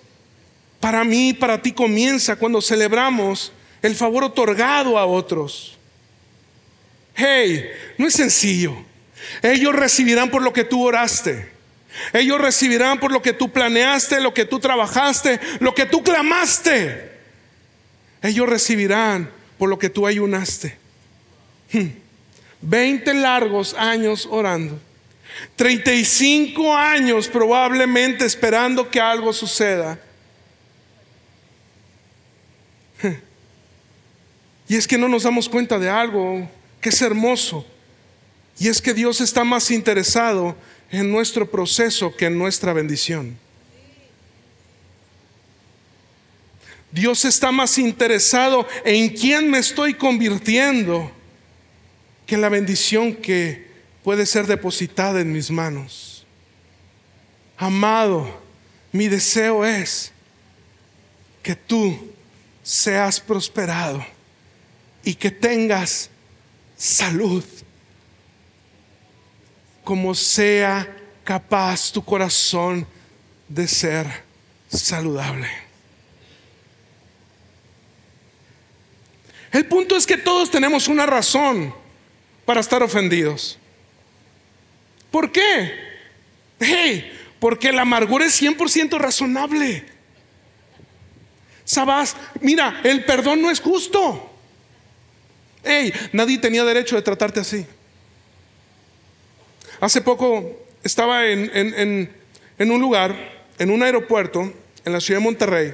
para 0.79 1.03
mí, 1.03 1.33
para 1.33 1.61
ti 1.61 1.71
comienza 1.71 2.35
cuando 2.35 2.61
celebramos 2.61 3.51
el 3.81 3.95
favor 3.95 4.23
otorgado 4.23 4.97
a 4.97 5.05
otros. 5.05 5.77
Hey, 7.15 7.69
no 7.97 8.07
es 8.07 8.13
sencillo. 8.13 8.75
Ellos 9.41 9.73
recibirán 9.73 10.29
por 10.29 10.41
lo 10.41 10.53
que 10.53 10.63
tú 10.63 10.83
oraste. 10.83 11.49
Ellos 12.13 12.39
recibirán 12.41 12.99
por 12.99 13.11
lo 13.11 13.21
que 13.21 13.33
tú 13.33 13.51
planeaste, 13.51 14.19
lo 14.19 14.33
que 14.33 14.45
tú 14.45 14.59
trabajaste, 14.59 15.39
lo 15.59 15.73
que 15.73 15.85
tú 15.85 16.03
clamaste. 16.03 17.11
Ellos 18.21 18.49
recibirán 18.49 19.29
por 19.57 19.69
lo 19.69 19.79
que 19.79 19.89
tú 19.89 20.05
ayunaste. 20.05 20.77
20 22.61 23.13
hmm. 23.13 23.17
largos 23.17 23.73
años 23.75 24.27
orando. 24.29 24.79
35 25.55 26.75
años 26.75 27.27
probablemente 27.27 28.25
esperando 28.25 28.89
que 28.89 28.99
algo 28.99 29.31
suceda. 29.33 29.99
Y 34.67 34.75
es 34.75 34.87
que 34.87 34.97
no 34.97 35.07
nos 35.07 35.23
damos 35.23 35.47
cuenta 35.47 35.77
de 35.77 35.89
algo 35.89 36.49
que 36.81 36.89
es 36.89 37.01
hermoso. 37.01 37.65
Y 38.57 38.67
es 38.67 38.81
que 38.81 38.93
Dios 38.93 39.21
está 39.21 39.43
más 39.43 39.69
interesado 39.69 40.55
en 40.89 41.11
nuestro 41.11 41.49
proceso 41.49 42.15
que 42.15 42.25
en 42.25 42.37
nuestra 42.37 42.73
bendición. 42.73 43.37
Dios 46.91 47.25
está 47.25 47.51
más 47.51 47.77
interesado 47.77 48.65
en 48.85 49.09
quién 49.09 49.49
me 49.49 49.57
estoy 49.57 49.93
convirtiendo 49.93 51.11
que 52.25 52.35
en 52.35 52.41
la 52.41 52.49
bendición 52.49 53.13
que 53.13 53.67
puede 54.03 54.25
ser 54.25 54.47
depositada 54.47 55.19
en 55.19 55.33
mis 55.33 55.51
manos. 55.51 56.25
Amado, 57.57 58.41
mi 58.91 59.09
deseo 59.09 59.65
es 59.65 60.11
que 61.43 61.55
tú 61.55 62.13
seas 62.63 63.19
prosperado 63.19 64.14
y 65.05 65.15
que 65.15 65.31
tengas 65.31 66.09
salud 66.75 67.43
como 69.83 70.15
sea 70.15 70.97
capaz 71.23 71.91
tu 71.91 72.03
corazón 72.03 72.85
de 73.47 73.67
ser 73.67 74.07
saludable. 74.67 75.47
El 79.51 79.67
punto 79.67 79.95
es 79.95 80.05
que 80.05 80.17
todos 80.17 80.51
tenemos 80.51 80.87
una 80.87 81.05
razón 81.05 81.73
para 82.43 82.59
estar 82.59 82.83
ofendidos. 82.83 83.57
¿Por 85.11 85.31
qué? 85.31 85.71
Hey, 86.59 87.11
porque 87.39 87.71
la 87.71 87.83
amargura 87.83 88.25
es 88.25 88.41
100% 88.41 88.97
razonable. 88.97 89.85
Sabás, 91.63 92.15
mira, 92.41 92.81
el 92.83 93.05
perdón 93.05 93.41
no 93.41 93.51
es 93.51 93.61
justo. 93.61 94.34
Hey, 95.65 95.91
nadie 96.13 96.37
tenía 96.37 96.63
derecho 96.63 96.95
de 96.95 97.01
tratarte 97.01 97.39
así. 97.39 97.65
Hace 99.81 100.01
poco 100.01 100.65
estaba 100.83 101.25
en, 101.25 102.09
un 102.59 102.81
lugar, 102.81 103.15
en 103.57 103.71
un 103.71 103.83
aeropuerto, 103.83 104.53
en 104.85 104.93
la 104.93 105.01
ciudad 105.01 105.19
de 105.19 105.23
Monterrey, 105.23 105.73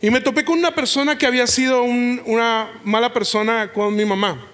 y 0.00 0.10
me 0.10 0.20
topé 0.20 0.44
con 0.44 0.58
una 0.58 0.74
persona 0.74 1.16
que 1.16 1.26
había 1.26 1.46
sido 1.46 1.82
una 1.82 2.80
mala 2.82 3.12
persona 3.12 3.72
con 3.72 3.94
mi 3.94 4.04
mamá. 4.04 4.46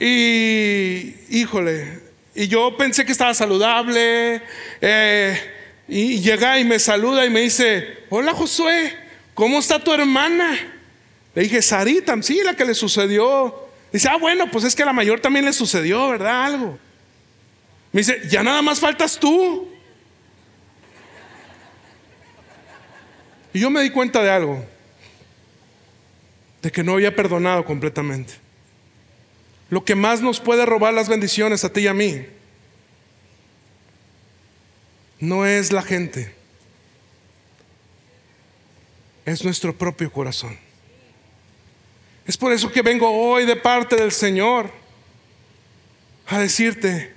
Y, 0.00 1.14
híjole, 1.30 2.00
y 2.34 2.48
yo 2.48 2.76
pensé 2.76 3.04
que 3.04 3.12
estaba 3.12 3.32
saludable. 3.32 4.42
Eh, 4.80 5.38
y 5.86 6.20
llega 6.20 6.58
y 6.58 6.64
me 6.64 6.78
saluda 6.78 7.24
y 7.26 7.30
me 7.30 7.42
dice, 7.42 7.98
hola 8.08 8.32
Josué, 8.32 8.96
¿cómo 9.34 9.58
está 9.58 9.78
tu 9.78 9.92
hermana? 9.92 10.73
Le 11.34 11.42
dije, 11.42 11.60
Sarita, 11.62 12.20
sí, 12.22 12.40
la 12.44 12.54
que 12.54 12.64
le 12.64 12.74
sucedió. 12.74 13.68
Dice, 13.92 14.08
ah, 14.08 14.16
bueno, 14.16 14.50
pues 14.50 14.64
es 14.64 14.74
que 14.74 14.82
a 14.82 14.86
la 14.86 14.92
mayor 14.92 15.20
también 15.20 15.44
le 15.44 15.52
sucedió, 15.52 16.08
¿verdad? 16.08 16.44
Algo. 16.44 16.78
Me 17.92 18.00
dice, 18.00 18.22
ya 18.28 18.42
nada 18.42 18.62
más 18.62 18.80
faltas 18.80 19.18
tú. 19.18 19.68
Y 23.52 23.60
yo 23.60 23.70
me 23.70 23.82
di 23.82 23.90
cuenta 23.90 24.22
de 24.22 24.30
algo, 24.30 24.64
de 26.60 26.72
que 26.72 26.82
no 26.82 26.94
había 26.94 27.14
perdonado 27.14 27.64
completamente. 27.64 28.34
Lo 29.70 29.84
que 29.84 29.94
más 29.94 30.20
nos 30.20 30.40
puede 30.40 30.66
robar 30.66 30.92
las 30.92 31.08
bendiciones 31.08 31.64
a 31.64 31.72
ti 31.72 31.82
y 31.82 31.86
a 31.86 31.94
mí 31.94 32.26
no 35.20 35.46
es 35.46 35.72
la 35.72 35.82
gente, 35.82 36.34
es 39.24 39.44
nuestro 39.44 39.74
propio 39.74 40.12
corazón. 40.12 40.63
Es 42.26 42.36
por 42.36 42.52
eso 42.52 42.72
que 42.72 42.82
vengo 42.82 43.10
hoy 43.10 43.44
de 43.44 43.56
parte 43.56 43.96
del 43.96 44.12
Señor 44.12 44.70
a 46.26 46.38
decirte, 46.38 47.12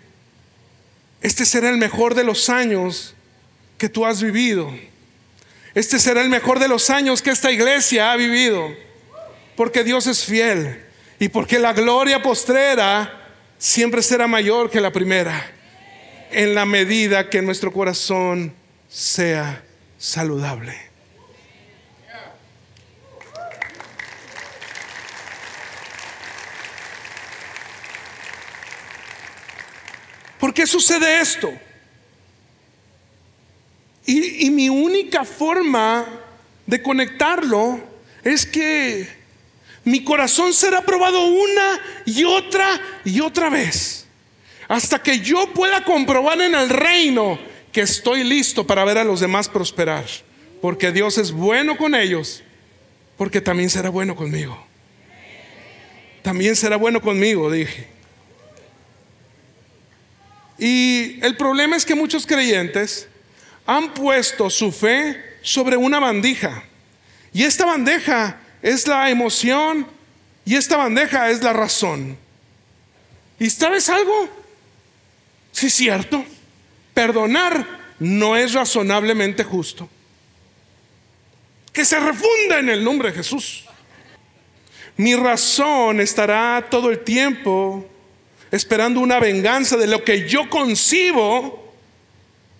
este 1.22 1.46
será 1.46 1.70
el 1.70 1.78
mejor 1.78 2.14
de 2.14 2.24
los 2.24 2.50
años 2.50 3.16
que 3.78 3.90
tú 3.90 4.06
has 4.06 4.22
vivido. 4.22 4.72
Este 5.74 6.00
será 6.00 6.22
el 6.22 6.30
mejor 6.30 6.60
de 6.60 6.68
los 6.68 6.90
años 6.90 7.22
que 7.22 7.30
esta 7.30 7.52
iglesia 7.52 8.12
ha 8.12 8.16
vivido. 8.16 8.74
Porque 9.56 9.84
Dios 9.84 10.08
es 10.08 10.26
fiel 10.26 10.84
y 11.20 11.30
porque 11.30 11.60
la 11.60 11.74
gloria 11.74 12.22
postrera 12.22 13.30
siempre 13.58 14.02
será 14.02 14.28
mayor 14.28 14.70
que 14.70 14.82
la 14.82 14.92
primera. 14.92 15.52
En 16.32 16.54
la 16.54 16.66
medida 16.66 17.30
que 17.30 17.42
nuestro 17.42 17.72
corazón 17.72 18.54
sea 18.90 19.64
saludable. 19.98 20.87
¿Por 30.40 30.54
qué 30.54 30.68
sucede 30.68 31.20
esto? 31.22 31.52
Y, 34.06 34.50
mi 34.52 34.70
única 34.70 35.26
forma 35.26 36.06
de 36.66 36.82
conectarlo 36.82 37.80
es 38.24 38.46
que 38.46 39.06
mi 39.84 40.02
corazón 40.02 40.54
será 40.54 40.82
probado 40.82 41.26
una 41.26 41.80
y 42.06 42.24
otra 42.24 42.82
y 43.04 43.20
otra 43.20 43.50
vez. 43.50 44.08
Hasta 44.70 45.04
que 45.04 45.20
yo 45.20 45.54
pueda 45.54 45.84
comprobar 45.84 46.40
en 46.40 46.56
el 46.56 46.70
reino 46.70 47.38
que 47.74 47.82
estoy 47.82 48.24
listo 48.24 48.66
para 48.66 48.86
ver 48.86 48.98
a 48.98 49.04
los 49.04 49.20
demás 49.20 49.50
prosperar. 49.50 50.06
Porque 50.62 50.94
Dios 50.94 51.18
es 51.18 51.34
bueno 51.34 51.76
con 51.76 51.94
ellos. 51.94 52.44
Porque 53.18 53.42
también 53.42 53.70
será 53.70 53.90
bueno 53.90 54.16
conmigo. 54.16 54.58
También 56.22 56.56
será 56.56 56.78
bueno 56.78 57.02
conmigo, 57.02 57.52
dije. 57.52 57.97
Y 60.58 61.24
el 61.24 61.38
problema 61.38 61.76
es 61.76 61.86
que 61.86 61.96
muchos 61.96 62.26
creyentes 62.26 63.08
han 63.66 63.94
puesto 63.94 64.50
su 64.50 64.72
fe 64.72 65.38
sobre 65.42 65.78
una 65.78 66.00
bandija. 66.00 66.64
Y 67.34 67.44
esta 67.44 67.66
bandeja 67.66 68.40
es 68.62 68.88
la 68.88 69.10
emoción 69.10 69.88
y 70.46 70.56
esta 70.56 70.78
bandeja 70.78 71.30
es 71.30 71.44
la 71.44 71.54
razón. 71.54 72.18
¿Y 73.40 73.50
sabes 73.50 73.90
algo? 73.90 74.30
Sí, 75.52 75.70
cierto. 75.70 76.24
Perdonar 76.94 77.66
no 78.00 78.36
es 78.36 78.54
razonablemente 78.54 79.44
justo. 79.44 79.90
Que 81.72 81.86
se 81.86 82.00
refunda 82.00 82.60
en 82.60 82.70
el 82.70 82.84
nombre 82.84 83.12
de 83.12 83.18
Jesús. 83.18 83.66
Mi 84.96 85.14
razón 85.16 86.00
estará 86.00 86.66
todo 86.72 86.90
el 86.90 87.04
tiempo 87.04 87.88
esperando 88.52 89.00
una 89.00 89.20
venganza 89.20 89.78
de 89.78 89.88
lo 89.88 90.04
que 90.04 90.28
yo 90.28 90.50
concibo 90.50 91.74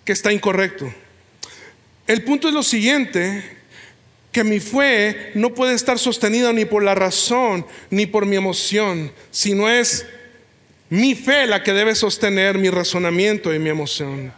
que 0.04 0.12
está 0.12 0.32
incorrecto. 0.32 0.92
El 2.06 2.24
punto 2.24 2.48
es 2.48 2.54
lo 2.54 2.62
siguiente, 2.62 3.44
que 4.32 4.44
mi 4.44 4.60
fe 4.60 5.32
no 5.34 5.54
puede 5.54 5.74
estar 5.74 5.98
sostenida 5.98 6.52
ni 6.52 6.64
por 6.64 6.82
la 6.82 6.94
razón 6.94 7.66
ni 7.90 8.06
por 8.06 8.26
mi 8.26 8.36
emoción, 8.36 9.12
sino 9.30 9.68
es 9.68 10.06
mi 10.90 11.14
fe 11.14 11.46
la 11.46 11.62
que 11.62 11.72
debe 11.72 11.94
sostener 11.94 12.56
mi 12.56 12.70
razonamiento 12.70 13.54
y 13.54 13.58
mi 13.58 13.68
emoción. 13.68 14.32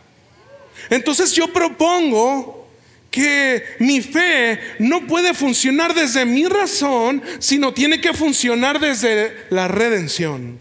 Entonces 0.89 1.33
yo 1.33 1.53
propongo 1.53 2.69
que 3.11 3.65
mi 3.81 4.01
fe 4.01 4.61
no 4.79 5.07
puede 5.07 5.35
funcionar 5.35 5.95
desde 5.95 6.25
mi 6.25 6.47
razón, 6.47 7.23
sino 7.39 7.75
tiene 7.75 8.01
que 8.01 8.15
funcionar 8.15 8.79
desde 8.81 9.37
la 9.51 9.69
redención. 9.69 10.61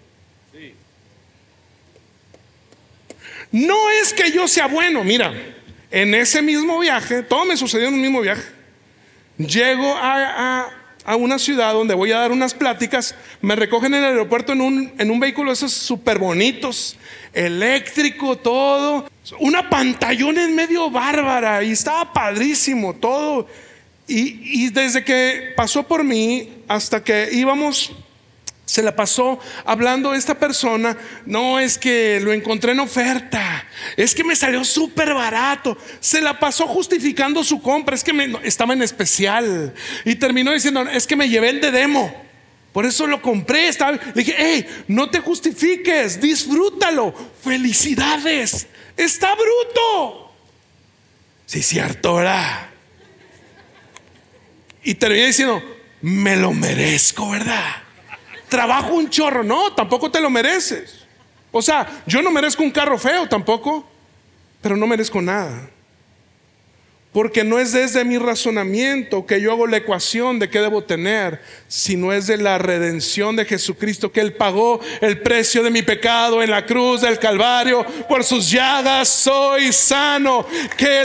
No 3.51 3.89
es 3.89 4.13
que 4.13 4.31
yo 4.31 4.47
sea 4.47 4.67
bueno, 4.67 5.03
mira, 5.03 5.33
en 5.91 6.13
ese 6.13 6.41
mismo 6.41 6.79
viaje, 6.79 7.23
todo 7.23 7.45
me 7.45 7.57
sucedió 7.57 7.87
en 7.87 7.95
un 7.95 8.01
mismo 8.01 8.21
viaje. 8.21 8.43
Llego 9.37 9.95
a, 9.97 10.69
una 11.17 11.39
ciudad 11.39 11.73
donde 11.73 11.95
voy 11.95 12.11
a 12.11 12.19
dar 12.19 12.31
unas 12.31 12.53
pláticas, 12.53 13.15
me 13.41 13.55
recogen 13.55 13.93
en 13.95 14.03
el 14.03 14.09
aeropuerto 14.09 14.53
en 14.53 14.61
un, 14.61 14.93
en 14.99 15.09
un 15.09 15.19
vehículo 15.19 15.51
esos 15.51 15.71
súper 15.71 16.19
bonitos, 16.19 16.97
eléctrico, 17.33 18.37
todo, 18.37 19.09
una 19.39 19.67
pantallona 19.69 20.43
en 20.43 20.55
medio 20.55 20.91
bárbara 20.91 21.63
y 21.63 21.71
estaba 21.71 22.13
padrísimo 22.13 22.93
todo. 22.93 23.47
Y, 24.07 24.65
y 24.65 24.69
desde 24.69 25.03
que 25.03 25.53
pasó 25.55 25.87
por 25.87 26.03
mí 26.03 26.63
hasta 26.67 27.03
que 27.03 27.29
íbamos 27.31 27.91
se 28.69 28.83
la 28.83 28.95
pasó 28.95 29.39
hablando 29.65 30.13
esta 30.13 30.37
persona, 30.37 30.95
no 31.25 31.59
es 31.59 31.79
que 31.79 32.19
lo 32.19 32.31
encontré 32.31 32.73
en 32.73 32.79
oferta, 32.79 33.65
es 33.97 34.13
que 34.13 34.23
me 34.23 34.35
salió 34.35 34.63
súper 34.63 35.15
barato. 35.15 35.75
Se 35.99 36.21
la 36.21 36.39
pasó 36.39 36.67
justificando 36.67 37.43
su 37.43 37.63
compra, 37.63 37.95
es 37.95 38.03
que 38.03 38.39
estaba 38.43 38.73
en 38.73 38.83
especial. 38.83 39.73
Y 40.05 40.13
terminó 40.17 40.53
diciendo, 40.53 40.83
es 40.83 41.07
que 41.07 41.15
me 41.15 41.27
llevé 41.27 41.49
el 41.49 41.61
de 41.61 41.71
demo. 41.71 42.13
Por 42.71 42.85
eso 42.85 43.07
lo 43.07 43.23
compré. 43.23 43.71
Dije, 44.13 44.35
hey, 44.37 44.67
no 44.87 45.09
te 45.09 45.19
justifiques, 45.19 46.21
disfrútalo. 46.21 47.11
Felicidades. 47.43 48.67
Está 48.95 49.33
bruto. 49.33 50.31
Sí, 51.47 51.63
cierto, 51.63 52.13
¿verdad? 52.13 52.67
Y 54.83 54.93
terminé 54.93 55.25
diciendo, 55.25 55.59
me 56.01 56.35
lo 56.35 56.53
merezco, 56.53 57.31
¿verdad? 57.31 57.88
Trabajo 58.49 58.93
un 58.93 59.09
chorro. 59.09 59.43
No, 59.43 59.73
tampoco 59.73 60.11
te 60.11 60.19
lo 60.19 60.29
mereces. 60.29 61.05
O 61.51 61.61
sea, 61.61 61.87
yo 62.05 62.21
no 62.21 62.31
merezco 62.31 62.63
un 62.63 62.71
carro 62.71 62.97
feo 62.97 63.27
tampoco, 63.27 63.87
pero 64.61 64.75
no 64.75 64.85
merezco 64.85 65.21
nada. 65.21 65.69
Porque 67.11 67.43
no 67.43 67.57
es 67.57 67.71
desde 67.71 68.05
mi 68.05 68.19
razonamiento 68.19 69.25
que 69.25 69.41
yo 69.41 69.51
hago 69.51 69.65
la 69.65 69.77
ecuación 69.77 70.37
de 70.37 70.47
qué 70.47 70.59
debo 70.59 70.83
tener, 70.83 71.41
sino 71.67 72.13
es 72.13 72.27
de 72.27 72.37
la 72.37 72.59
redención 72.59 73.35
de 73.35 73.45
Jesucristo, 73.45 74.11
que 74.11 74.21
Él 74.21 74.33
pagó 74.33 74.79
el 75.01 75.19
precio 75.19 75.63
de 75.63 75.71
mi 75.71 75.81
pecado 75.81 76.43
en 76.43 76.51
la 76.51 76.67
cruz 76.67 77.01
del 77.01 77.17
Calvario. 77.17 77.83
Por 78.07 78.23
sus 78.23 78.51
llagas 78.51 79.09
soy 79.09 79.73
sano. 79.73 80.45
Que, 80.77 81.03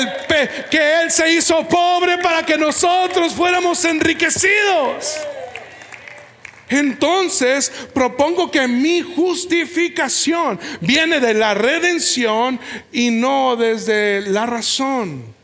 que 0.71 1.01
Él 1.01 1.11
se 1.11 1.33
hizo 1.33 1.67
pobre 1.67 2.19
para 2.19 2.45
que 2.45 2.59
nosotros 2.59 3.33
fuéramos 3.33 3.83
enriquecidos. 3.87 5.17
Entonces 6.68 7.70
propongo 7.92 8.50
que 8.50 8.66
mi 8.66 9.03
justificación 9.03 10.59
viene 10.81 11.20
de 11.20 11.35
la 11.35 11.55
redención 11.55 12.59
y 12.92 13.11
no 13.11 13.57
desde 13.57 14.22
la 14.22 14.46
razón. 14.46 15.35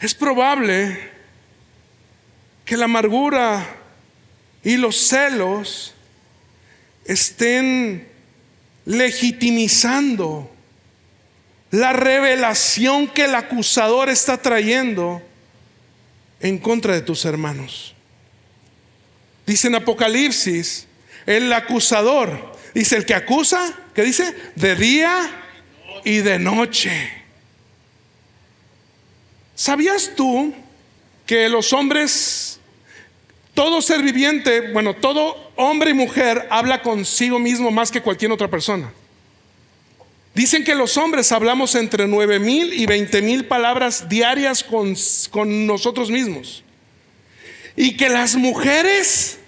Es 0.00 0.14
probable 0.14 1.10
que 2.64 2.76
la 2.76 2.86
amargura 2.86 3.66
y 4.62 4.76
los 4.76 4.96
celos 4.96 5.94
estén 7.04 8.08
legitimizando 8.86 10.50
la 11.70 11.92
revelación 11.92 13.08
que 13.08 13.24
el 13.24 13.34
acusador 13.34 14.08
está 14.08 14.40
trayendo 14.40 15.22
en 16.40 16.58
contra 16.58 16.94
de 16.94 17.02
tus 17.02 17.24
hermanos. 17.24 17.94
Dice 19.46 19.68
en 19.68 19.74
Apocalipsis, 19.74 20.86
el 21.26 21.52
acusador, 21.52 22.56
dice 22.74 22.96
el 22.96 23.06
que 23.06 23.14
acusa, 23.14 23.74
¿qué 23.94 24.02
dice? 24.02 24.34
De 24.56 24.74
día 24.74 25.30
y 26.04 26.18
de 26.18 26.38
noche. 26.38 27.12
¿Sabías 29.54 30.12
tú 30.16 30.54
que 31.26 31.48
los 31.48 31.72
hombres 31.72 32.60
Todo 33.54 33.82
ser 33.82 34.02
viviente, 34.02 34.72
bueno, 34.72 34.94
todo 34.94 35.52
hombre 35.56 35.90
y 35.90 35.94
mujer 35.94 36.46
habla 36.50 36.82
consigo 36.82 37.38
mismo 37.38 37.70
más 37.70 37.90
que 37.90 38.00
cualquier 38.00 38.32
otra 38.32 38.48
persona. 38.48 38.90
Dicen 40.34 40.62
que 40.62 40.74
los 40.74 40.96
hombres 40.96 41.32
hablamos 41.32 41.74
entre 41.74 42.06
9 42.06 42.38
mil 42.38 42.72
y 42.72 42.86
20 42.86 43.20
mil 43.22 43.44
palabras 43.46 44.08
diarias 44.08 44.64
con, 44.64 45.66
nosotros 45.66 46.10
mismos. 46.10 46.62
Y 47.76 47.96
que 47.96 48.08
las 48.08 48.36
mujeres 48.36 49.38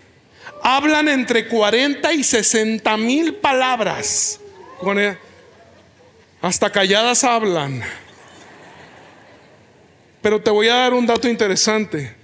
hablan 0.62 1.08
entre 1.08 1.46
40 1.46 2.12
y 2.14 2.24
60 2.24 2.96
mil 2.96 3.34
palabras. 3.34 4.40
Hasta 6.40 6.70
calladas 6.70 7.22
hablan. 7.22 7.82
Pero 10.20 10.40
te 10.40 10.50
voy 10.50 10.68
a 10.68 10.74
dar 10.74 10.94
un 10.94 11.06
dato 11.06 11.28
interesante. 11.28 12.14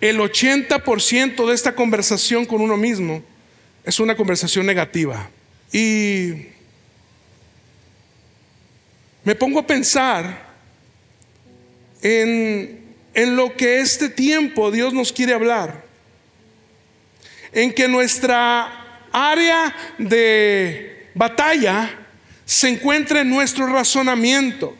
El 0.00 0.18
80% 0.18 1.46
de 1.46 1.54
esta 1.54 1.74
conversación 1.74 2.44
con 2.44 2.60
uno 2.60 2.76
mismo 2.76 3.22
es 3.84 3.98
una 3.98 4.14
conversación 4.16 4.66
negativa. 4.66 5.30
Y 5.72 6.53
me 9.24 9.34
pongo 9.34 9.60
a 9.60 9.66
pensar 9.66 10.54
en, 12.02 12.94
en 13.14 13.36
lo 13.36 13.56
que 13.56 13.80
este 13.80 14.08
tiempo 14.08 14.70
Dios 14.70 14.92
nos 14.92 15.12
quiere 15.12 15.34
hablar. 15.34 15.84
En 17.52 17.72
que 17.72 17.88
nuestra 17.88 19.06
área 19.12 19.74
de 19.98 21.08
batalla 21.14 21.90
se 22.44 22.68
encuentra 22.68 23.20
en 23.20 23.30
nuestro 23.30 23.66
razonamiento 23.66 24.76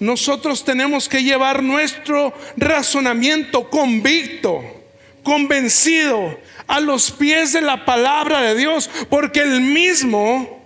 nosotros 0.00 0.64
tenemos 0.64 1.08
que 1.08 1.22
llevar 1.22 1.62
nuestro 1.62 2.32
razonamiento 2.56 3.68
convicto, 3.68 4.64
convencido 5.22 6.40
a 6.66 6.80
los 6.80 7.10
pies 7.10 7.52
de 7.52 7.60
la 7.60 7.84
palabra 7.84 8.40
de 8.40 8.54
Dios, 8.54 8.88
porque 9.10 9.40
el 9.40 9.60
mismo 9.60 10.59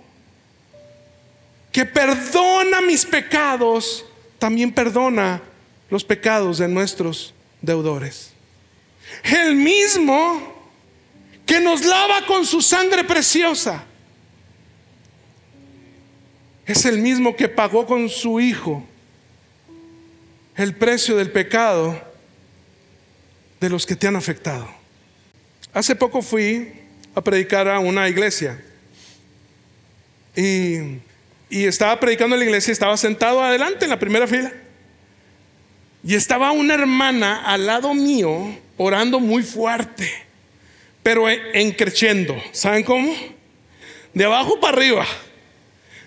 que 1.75 1.83
perdona 1.83 2.79
mis 2.79 3.05
pecados, 3.05 4.05
también 4.39 4.71
perdona 4.71 5.41
los 5.89 6.05
pecados 6.05 6.59
de 6.59 6.69
nuestros 6.69 7.33
deudores. 7.61 8.31
El 9.25 9.55
mismo 9.55 10.55
que 11.45 11.59
nos 11.59 11.83
lava 11.83 12.25
con 12.27 12.45
su 12.45 12.61
sangre 12.61 13.03
preciosa, 13.03 13.83
es 16.65 16.85
el 16.85 16.99
mismo 16.99 17.35
que 17.35 17.49
pagó 17.49 17.85
con 17.85 18.07
su 18.07 18.39
Hijo 18.39 18.81
el 20.55 20.75
precio 20.75 21.17
del 21.17 21.29
pecado 21.29 22.01
de 23.59 23.69
los 23.69 23.85
que 23.85 23.97
te 23.97 24.07
han 24.07 24.15
afectado. 24.15 24.65
Hace 25.73 25.93
poco 25.93 26.21
fui 26.21 26.71
a 27.13 27.19
predicar 27.19 27.67
a 27.67 27.79
una 27.79 28.07
iglesia 28.07 28.63
y, 30.37 31.01
estaba 31.63 31.97
predicando 32.01 32.35
en 32.35 32.41
la 32.41 32.45
iglesia, 32.45 32.73
estaba 32.73 32.97
sentado 32.97 33.41
adelante 33.41 33.85
en 33.85 33.91
la 33.91 33.99
primera 33.99 34.27
fila 34.27 34.51
y 36.03 36.13
estaba 36.13 36.51
una 36.51 36.73
hermana 36.73 37.43
al 37.45 37.65
lado 37.65 37.93
mío 37.93 38.55
orando 38.77 39.19
muy 39.19 39.41
fuerte, 39.41 40.11
pero 41.01 41.29
encrechendo. 41.29 42.35
¿Saben 42.51 42.83
cómo? 42.83 43.15
De 44.13 44.25
abajo 44.25 44.59
para 44.59 44.77
arriba. 44.77 45.05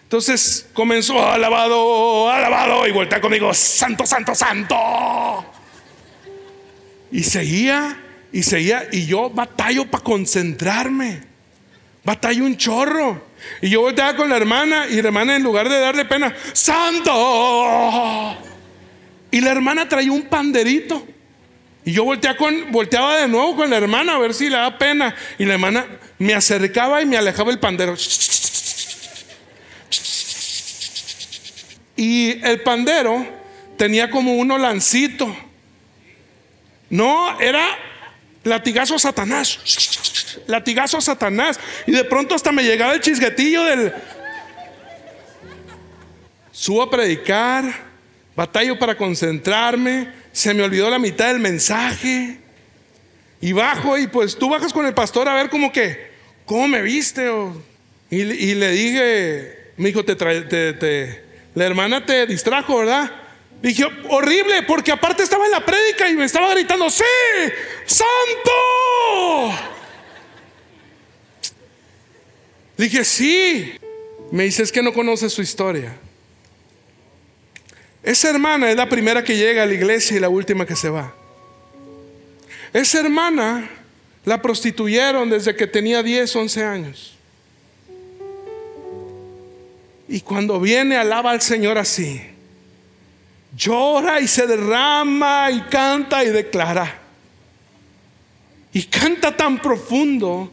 Entonces 0.02 0.66
comenzó, 0.72 1.26
alabado, 1.26 2.30
alabado, 2.30 2.86
y 2.86 2.92
voltea 2.92 3.20
conmigo, 3.20 3.52
santo, 3.52 4.06
santo, 4.06 4.34
santo. 4.34 4.76
Y 7.10 7.22
seguía, 7.24 8.00
y 8.32 8.42
seguía, 8.42 8.88
y 8.92 9.06
yo 9.06 9.30
batallo 9.30 9.84
para 9.90 10.04
concentrarme, 10.04 11.27
batallo 12.08 12.46
un 12.46 12.56
chorro. 12.56 13.28
Y 13.60 13.68
yo 13.68 13.82
volteaba 13.82 14.16
con 14.16 14.30
la 14.30 14.36
hermana, 14.38 14.86
y 14.88 14.94
la 15.02 15.08
hermana 15.08 15.36
en 15.36 15.42
lugar 15.42 15.68
de 15.68 15.78
darle 15.78 16.06
pena, 16.06 16.34
santo. 16.54 17.12
Y 19.30 19.42
la 19.42 19.50
hermana 19.50 19.86
traía 19.86 20.10
un 20.10 20.22
panderito. 20.22 21.06
Y 21.84 21.92
yo 21.92 22.04
volteaba, 22.04 23.18
de 23.18 23.28
nuevo 23.28 23.56
con 23.56 23.68
la 23.68 23.76
hermana 23.76 24.14
a 24.14 24.18
ver 24.18 24.32
si 24.32 24.48
le 24.48 24.56
da 24.56 24.78
pena. 24.78 25.14
Y 25.38 25.44
la 25.44 25.54
hermana 25.54 25.86
me 26.18 26.32
acercaba 26.32 27.02
y 27.02 27.06
me 27.06 27.18
alejaba 27.18 27.50
el 27.50 27.58
pandero. 27.58 27.94
Y 31.94 32.42
el 32.42 32.62
pandero 32.62 33.26
tenía 33.76 34.10
como 34.10 34.34
uno 34.34 34.56
lancito. 34.56 35.36
No, 36.88 37.38
era 37.38 37.66
latigazo 38.44 38.98
Satanás. 38.98 39.58
Latigazo 40.46 40.98
a 40.98 41.00
Satanás. 41.00 41.58
Y 41.86 41.92
de 41.92 42.04
pronto 42.04 42.34
hasta 42.34 42.52
me 42.52 42.62
llegaba 42.62 42.94
el 42.94 43.00
chisguetillo 43.00 43.64
del... 43.64 43.92
Subo 46.52 46.82
a 46.82 46.90
predicar, 46.90 47.64
batallo 48.34 48.78
para 48.78 48.96
concentrarme, 48.96 50.12
se 50.32 50.52
me 50.54 50.64
olvidó 50.64 50.90
la 50.90 50.98
mitad 50.98 51.28
del 51.28 51.38
mensaje. 51.38 52.40
Y 53.40 53.52
bajo 53.52 53.96
y 53.96 54.08
pues 54.08 54.36
tú 54.36 54.48
bajas 54.48 54.72
con 54.72 54.84
el 54.84 54.92
pastor 54.92 55.28
a 55.28 55.34
ver 55.34 55.50
como 55.50 55.70
que, 55.70 56.10
¿cómo 56.44 56.66
me 56.66 56.82
viste? 56.82 57.30
y, 58.10 58.24
le 58.54 58.70
dije, 58.72 59.72
mi 59.76 59.90
hijo, 59.90 60.04
te, 60.04 60.16
te, 60.16 60.72
te, 60.72 61.24
la 61.54 61.64
hermana 61.64 62.04
te 62.04 62.26
distrajo, 62.26 62.78
¿verdad? 62.78 63.10
Dije, 63.62 63.84
horrible, 64.08 64.62
porque 64.62 64.92
aparte 64.92 65.22
estaba 65.22 65.44
en 65.46 65.52
la 65.52 65.64
prédica 65.64 66.08
y 66.08 66.14
me 66.14 66.24
estaba 66.24 66.50
gritando, 66.50 66.88
sí, 66.90 67.04
santo. 67.86 68.52
Dije, 72.78 73.04
sí. 73.04 73.74
Me 74.30 74.44
dice, 74.44 74.62
es 74.62 74.72
que 74.72 74.82
no 74.82 74.92
conoce 74.92 75.28
su 75.28 75.42
historia. 75.42 75.96
Esa 78.02 78.30
hermana 78.30 78.70
es 78.70 78.76
la 78.76 78.88
primera 78.88 79.24
que 79.24 79.36
llega 79.36 79.64
a 79.64 79.66
la 79.66 79.74
iglesia 79.74 80.16
y 80.16 80.20
la 80.20 80.28
última 80.28 80.64
que 80.64 80.76
se 80.76 80.88
va. 80.88 81.12
Esa 82.72 83.00
hermana 83.00 83.68
la 84.24 84.40
prostituyeron 84.40 85.28
desde 85.28 85.56
que 85.56 85.66
tenía 85.66 86.02
10, 86.02 86.36
11 86.36 86.64
años. 86.64 87.14
Y 90.06 90.20
cuando 90.20 90.60
viene, 90.60 90.96
alaba 90.96 91.32
al 91.32 91.42
Señor 91.42 91.78
así. 91.78 92.20
Llora 93.56 94.20
y 94.20 94.28
se 94.28 94.46
derrama 94.46 95.50
y 95.50 95.60
canta 95.62 96.22
y 96.22 96.28
declara. 96.28 96.98
Y 98.72 98.84
canta 98.84 99.36
tan 99.36 99.60
profundo 99.60 100.52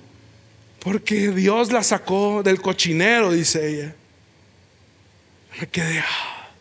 porque 0.85 1.31
Dios 1.31 1.71
la 1.71 1.81
sacó 1.81 2.43
del 2.43 2.61
cochinero, 2.61 3.31
dice 3.31 3.67
ella. 3.67 3.95
Me 5.59 5.67
quedé. 5.67 5.97
Ah. 5.97 6.51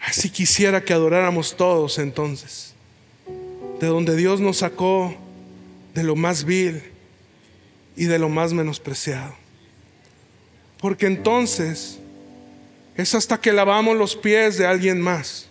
Así 0.00 0.28
quisiera 0.28 0.84
que 0.84 0.92
adoráramos 0.92 1.56
todos 1.56 1.96
entonces. 2.00 2.74
De 3.78 3.86
donde 3.86 4.16
Dios 4.16 4.40
nos 4.40 4.58
sacó 4.58 5.14
de 5.94 6.02
lo 6.02 6.16
más 6.16 6.42
vil 6.42 6.82
y 7.94 8.06
de 8.06 8.18
lo 8.18 8.28
más 8.28 8.52
menospreciado. 8.52 9.36
Porque 10.80 11.06
entonces 11.06 12.00
es 12.96 13.14
hasta 13.14 13.40
que 13.40 13.52
lavamos 13.52 13.96
los 13.96 14.16
pies 14.16 14.58
de 14.58 14.66
alguien 14.66 15.00
más. 15.00 15.46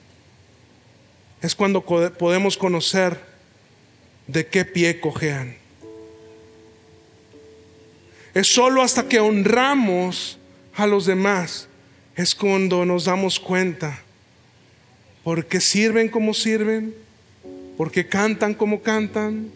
Es 1.41 1.55
cuando 1.55 1.81
podemos 1.81 2.57
conocer 2.57 3.17
de 4.27 4.45
qué 4.47 4.65
pie 4.65 4.99
cojean. 4.99 5.66
Es 8.37 8.53
solo 8.53 8.81
hasta 8.81 9.07
que 9.07 9.19
honramos 9.19 10.37
a 10.75 10.85
los 10.85 11.05
demás. 11.05 11.67
Es 12.15 12.35
cuando 12.35 12.85
nos 12.85 13.05
damos 13.05 13.39
cuenta. 13.39 13.99
Porque 15.23 15.59
sirven 15.59 16.09
como 16.09 16.33
sirven. 16.33 16.93
Porque 17.77 18.07
cantan 18.07 18.53
como 18.53 18.81
cantan. 18.81 19.51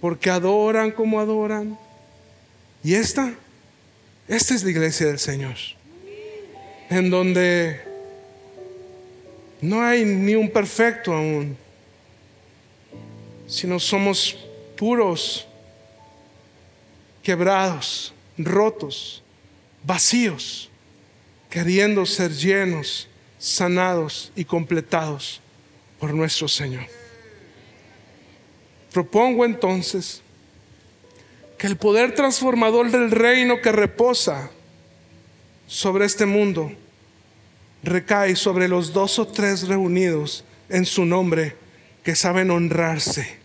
Porque 0.00 0.30
adoran 0.30 0.90
como 0.90 1.20
adoran. 1.20 1.78
Y 2.82 2.94
esta 2.94 3.34
esta 4.26 4.54
es 4.54 4.64
la 4.64 4.70
iglesia 4.70 5.08
del 5.08 5.18
Señor, 5.18 5.56
en 6.88 7.10
donde 7.10 7.78
no 9.60 9.82
hay 9.82 10.02
ni 10.06 10.34
un 10.34 10.48
perfecto 10.48 11.12
aún, 11.12 11.58
sino 13.46 13.78
somos 13.78 14.34
puros, 14.78 15.46
quebrados, 17.22 18.13
rotos, 18.38 19.22
vacíos, 19.82 20.70
queriendo 21.50 22.04
ser 22.06 22.32
llenos, 22.32 23.08
sanados 23.38 24.32
y 24.34 24.44
completados 24.44 25.40
por 26.00 26.12
nuestro 26.14 26.48
Señor. 26.48 26.86
Propongo 28.92 29.44
entonces 29.44 30.22
que 31.58 31.66
el 31.66 31.76
poder 31.76 32.14
transformador 32.14 32.90
del 32.90 33.10
reino 33.10 33.60
que 33.60 33.72
reposa 33.72 34.50
sobre 35.66 36.04
este 36.04 36.26
mundo 36.26 36.72
recae 37.82 38.36
sobre 38.36 38.68
los 38.68 38.92
dos 38.92 39.18
o 39.18 39.26
tres 39.26 39.68
reunidos 39.68 40.44
en 40.68 40.86
su 40.86 41.04
nombre 41.04 41.56
que 42.02 42.14
saben 42.14 42.50
honrarse 42.50 43.36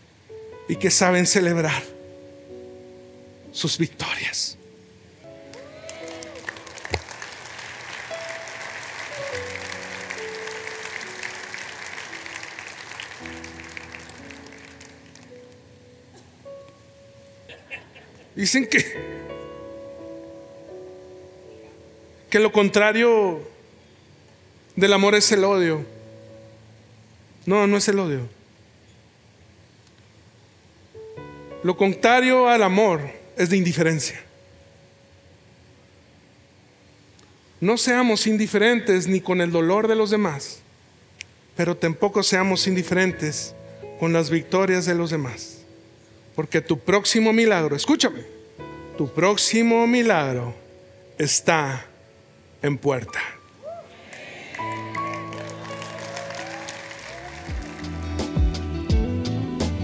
y 0.68 0.76
que 0.76 0.90
saben 0.90 1.26
celebrar 1.26 1.82
sus 3.52 3.78
victorias. 3.78 4.56
Dicen 18.40 18.66
que 18.66 19.10
que 22.30 22.38
lo 22.38 22.50
contrario 22.52 23.38
del 24.76 24.94
amor 24.94 25.14
es 25.14 25.30
el 25.32 25.44
odio. 25.44 25.84
No, 27.44 27.66
no 27.66 27.76
es 27.76 27.86
el 27.88 27.98
odio. 27.98 28.26
Lo 31.62 31.76
contrario 31.76 32.48
al 32.48 32.62
amor 32.62 33.02
es 33.36 33.50
de 33.50 33.58
indiferencia. 33.58 34.18
No 37.60 37.76
seamos 37.76 38.26
indiferentes 38.26 39.06
ni 39.06 39.20
con 39.20 39.42
el 39.42 39.52
dolor 39.52 39.86
de 39.86 39.96
los 39.96 40.08
demás, 40.08 40.60
pero 41.56 41.76
tampoco 41.76 42.22
seamos 42.22 42.66
indiferentes 42.66 43.54
con 43.98 44.14
las 44.14 44.30
victorias 44.30 44.86
de 44.86 44.94
los 44.94 45.10
demás. 45.10 45.59
Porque 46.40 46.62
tu 46.62 46.78
próximo 46.78 47.34
milagro, 47.34 47.76
escúchame, 47.76 48.22
tu 48.96 49.12
próximo 49.12 49.86
milagro 49.86 50.54
está 51.18 51.84
en 52.62 52.78
puerta. 52.78 53.20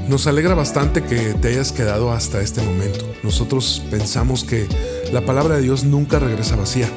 Nos 0.09 0.27
alegra 0.27 0.55
bastante 0.55 1.03
que 1.03 1.35
te 1.35 1.49
hayas 1.49 1.73
quedado 1.73 2.11
hasta 2.11 2.41
este 2.41 2.63
momento. 2.63 3.05
Nosotros 3.23 3.83
pensamos 3.91 4.43
que 4.43 4.67
la 5.13 5.27
palabra 5.27 5.57
de 5.57 5.61
Dios 5.61 5.85
nunca 5.85 6.19
regresa 6.19 6.57
vacía. 6.57 6.89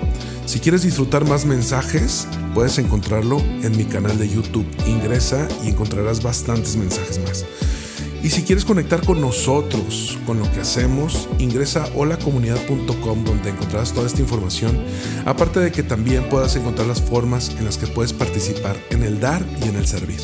Si 0.45 0.61
quieres 0.61 0.83
disfrutar 0.83 1.25
más 1.25 1.43
mensajes, 1.43 2.29
puedes 2.53 2.77
encontrarlo 2.77 3.41
en 3.61 3.75
mi 3.75 3.83
canal 3.83 4.17
de 4.17 4.29
YouTube. 4.29 4.65
Ingresa 4.87 5.49
y 5.65 5.67
encontrarás 5.67 6.23
bastantes 6.23 6.77
mensajes 6.77 7.19
más. 7.19 7.43
Y 8.21 8.29
si 8.29 8.43
quieres 8.43 8.65
conectar 8.65 9.05
con 9.05 9.21
nosotros, 9.21 10.17
con 10.25 10.39
lo 10.39 10.51
que 10.51 10.61
hacemos, 10.61 11.29
ingresa 11.37 11.83
a 11.83 11.87
holacomunidad.com 11.95 13.23
donde 13.23 13.49
encontrarás 13.49 13.93
toda 13.93 14.07
esta 14.07 14.21
información, 14.21 14.83
aparte 15.25 15.59
de 15.59 15.71
que 15.71 15.83
también 15.83 16.27
puedas 16.29 16.55
encontrar 16.55 16.87
las 16.87 17.01
formas 17.01 17.55
en 17.57 17.65
las 17.65 17.77
que 17.77 17.87
puedes 17.87 18.11
participar 18.11 18.75
en 18.89 19.03
el 19.03 19.19
dar 19.19 19.45
y 19.63 19.69
en 19.69 19.75
el 19.75 19.87
servir. 19.87 20.19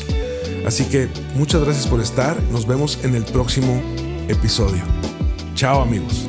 Así 0.66 0.84
que 0.84 1.08
muchas 1.36 1.62
gracias 1.62 1.86
por 1.86 2.00
estar. 2.00 2.40
Nos 2.50 2.66
vemos 2.66 2.98
en 3.04 3.14
el 3.14 3.24
próximo 3.24 3.80
episodio. 4.28 4.82
Chao 5.54 5.80
amigos. 5.80 6.25